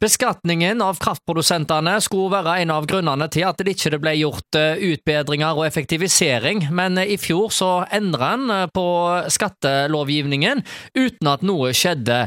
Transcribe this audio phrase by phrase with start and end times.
[0.00, 4.80] Beskatningen av kraftprodusentene skulle være en av grunnene til at det ikke ble gjort eh,
[4.94, 8.84] utbedringer og effektivisering, men i fjor så endra en eh, på
[9.28, 10.62] skattelovgivningen
[10.96, 12.22] uten at noe skjedde.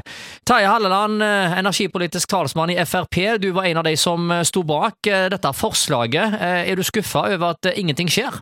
[0.46, 5.10] Terje Halleland, eh, energipolitisk talsmann i Frp, du var en av de som sto bak
[5.34, 6.38] dette forslaget.
[6.44, 8.38] Er du skuffa over at ingenting skjer?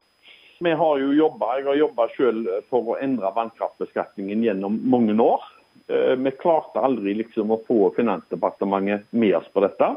[0.59, 5.47] Vi har jo jobbet, Jeg har jobba selv for å endre vannkraftbeskatningen gjennom mange år.
[5.91, 9.89] Eh, vi klarte aldri liksom å få Finansdepartementet med oss på dette.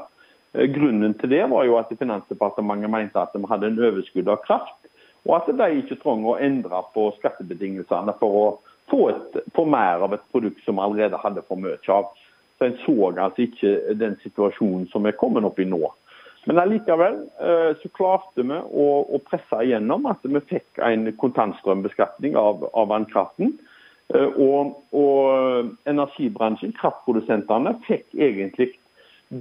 [0.52, 4.43] Eh, grunnen til det var jo at Finansdepartementet mente at de hadde en overskudd av
[4.46, 4.79] kraft,
[5.25, 8.46] og at de ikke trengte å endre på skattebetingelsene for å
[8.90, 12.11] få, et, få mer av et produkt som vi allerede hadde for mye av.
[12.58, 15.82] Så En så altså ikke den situasjonen som er kommet opp i nå.
[16.44, 22.36] Men allikevel eh, så klarte vi å, å presse igjennom at vi fikk en kontantstrømbeskatning
[22.36, 23.54] av, av vannkraften.
[24.13, 28.75] Eh, og, og, energibransjen, kraftprodusentene, fikk egentlig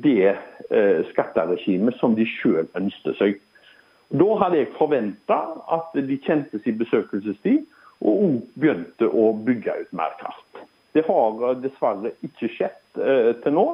[0.04, 3.42] det eh, skatteregimet som de selv ønsket seg.
[4.14, 5.40] Da hadde jeg forventa
[5.74, 7.66] at de kjente sin besøkelsestid
[8.04, 10.64] og begynte å bygge ut mer kraft.
[10.96, 12.80] Det har eh, dessverre ikke skjedd
[13.44, 13.66] til nå.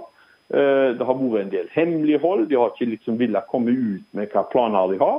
[0.49, 2.45] Det har vært en del hemmelighold.
[2.47, 5.17] De har ikke liksom villet komme ut med hva planer de har.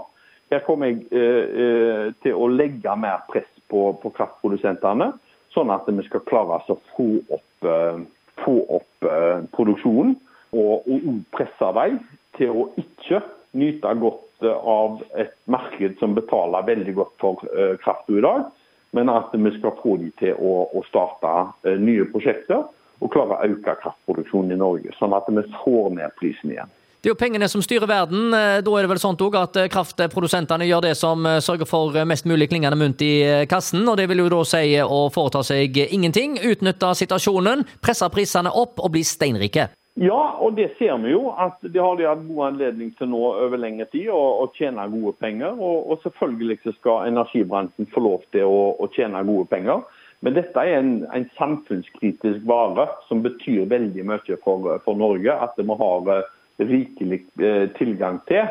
[0.51, 5.11] Her kommer jeg til å legge mer press på, på kraftprodusentene
[5.55, 8.01] sånn at vi skal klare å få opp, eh,
[8.45, 10.17] få opp eh, produksjonen.
[10.51, 12.01] Og, og presse dem
[12.35, 13.21] til å ikke
[13.59, 17.45] nyte godt eh, av et marked som betaler veldig godt for
[17.85, 18.49] krafta i dag,
[18.97, 22.67] men at vi skal få dem til å, å starte nye prosjekter
[23.01, 26.73] og klare å øke kraftproduksjonen i Norge, sånn at vi får ned prisen igjen.
[27.01, 28.27] Det er jo pengene som styrer verden.
[28.37, 31.97] Eh, da er det vel sånn at eh, kraftprodusentene gjør det som eh, sørger for
[32.05, 33.87] mest mulig klingende mynt i kassen.
[33.89, 38.83] og Det vil jo da si å foreta seg ingenting, utnytte situasjonen, presse prisene opp
[38.85, 39.71] og bli steinrike.
[39.97, 41.31] Ja, og det ser vi jo.
[41.33, 45.15] at Det har de hatt god anledning til nå over lengre tid, å, tjene gode
[45.25, 45.57] penger.
[45.57, 49.81] Og, og, selvfølgelig skal energibransjen få lov til å, å tjene gode penger.
[50.21, 55.33] Men dette er en, en, samfunnskritisk vare som betyr veldig mye for, for Norge.
[55.33, 56.29] At vi har
[56.61, 58.45] rikelig eh, tilgang til.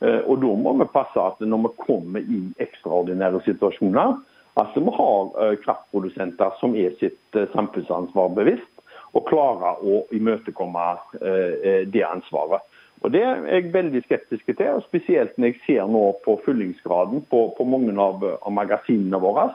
[0.00, 4.16] Eh, og Da må vi passe at når vi kommer i ekstraordinære situasjoner,
[4.60, 8.70] at vi har eh, kraftprodusenter som er sitt samfunnsansvar bevisst,
[9.14, 10.84] og klarer å imøtekomme
[11.86, 12.64] det ansvaret.
[13.04, 17.22] Og Det er jeg veldig skeptisk til, og spesielt når jeg ser nå på fyllingsgraden
[17.30, 19.52] på, på mange av, av magasinene våre.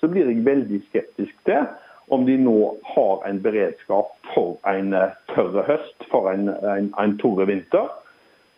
[0.00, 1.66] Så blir jeg veldig skeptisk til
[2.08, 2.56] om de nå
[2.94, 4.94] har en beredskap for en
[5.34, 7.90] tørr høst, for en, en, en tørre vinter.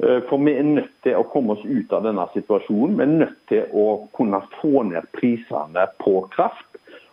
[0.03, 2.97] Eh, for vi er nødt til å komme oss ut av denne situasjonen.
[2.99, 6.67] Vi er nødt til å kunne få ned prisene på kraft.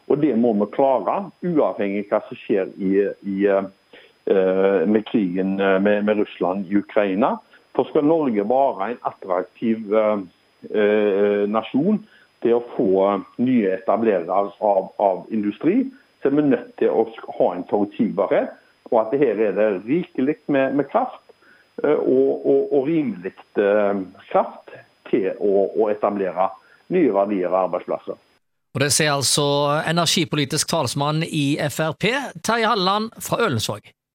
[0.09, 2.91] Og det må vi klare, uavhengig av hva som skjer i,
[3.30, 7.38] i, eh, med krigen med, med, Russland i Ukraina.
[7.78, 12.01] For skal Norge være en attraktiv eh, nasjon
[12.41, 12.90] til å få
[13.38, 15.85] nye etablerere av, av industri,
[16.19, 17.06] så er vi nødt til å
[17.38, 18.57] ha en forutsigbarhet
[18.91, 21.24] på at her er det rikelig med, med kraft
[21.84, 24.75] eh, og, og, og rimelig eh, kraft
[25.12, 26.52] til å, å, etablere
[26.91, 28.19] nye verdier og arbeidsplasser.
[28.72, 29.46] Og Det sier altså
[29.88, 32.07] energipolitisk talsmann i Frp,
[32.44, 33.90] Terje Halleland fra Ølensvåg.